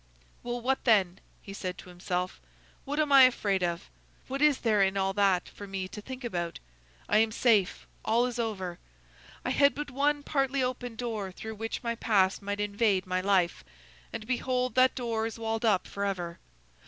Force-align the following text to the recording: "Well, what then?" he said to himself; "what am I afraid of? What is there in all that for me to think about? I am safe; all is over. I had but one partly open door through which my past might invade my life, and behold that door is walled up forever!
"Well, 0.41 0.59
what 0.61 0.83
then?" 0.83 1.19
he 1.43 1.53
said 1.53 1.77
to 1.77 1.89
himself; 1.89 2.41
"what 2.85 2.99
am 2.99 3.11
I 3.11 3.25
afraid 3.25 3.61
of? 3.63 3.87
What 4.27 4.41
is 4.41 4.61
there 4.61 4.81
in 4.81 4.97
all 4.97 5.13
that 5.13 5.47
for 5.47 5.67
me 5.67 5.87
to 5.89 6.01
think 6.01 6.23
about? 6.23 6.57
I 7.07 7.19
am 7.19 7.31
safe; 7.31 7.85
all 8.03 8.25
is 8.25 8.39
over. 8.39 8.79
I 9.45 9.51
had 9.51 9.75
but 9.75 9.91
one 9.91 10.23
partly 10.23 10.63
open 10.63 10.95
door 10.95 11.31
through 11.31 11.53
which 11.53 11.83
my 11.83 11.93
past 11.93 12.41
might 12.41 12.59
invade 12.59 13.05
my 13.05 13.21
life, 13.21 13.63
and 14.11 14.25
behold 14.25 14.73
that 14.73 14.95
door 14.95 15.27
is 15.27 15.37
walled 15.37 15.65
up 15.65 15.85
forever! 15.85 16.39